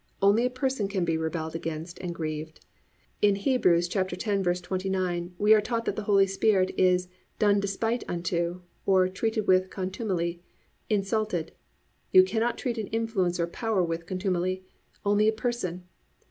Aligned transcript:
Only 0.19 0.47
a 0.47 0.49
person 0.49 0.87
can 0.87 1.05
be 1.05 1.15
rebelled 1.15 1.53
against 1.53 1.99
and 1.99 2.15
grieved. 2.15 2.65
In 3.21 3.35
Heb. 3.35 3.61
10:29 3.61 5.31
we 5.37 5.53
are 5.53 5.61
taught 5.61 5.85
that 5.85 5.95
the 5.95 6.05
Holy 6.09 6.25
Spirit 6.25 6.71
is 6.75 7.07
"done 7.37 7.59
despite 7.59 8.03
unto," 8.07 8.61
or 8.87 9.07
"treated 9.07 9.45
with 9.47 9.69
contumely," 9.69 10.41
insulted. 10.89 11.51
You 12.11 12.23
cannot 12.23 12.57
treat 12.57 12.79
an 12.79 12.87
influence 12.87 13.39
or 13.39 13.45
power 13.45 13.83
with 13.83 14.07
contumely; 14.07 14.65
only 15.05 15.27
a 15.27 15.31
person. 15.33 15.83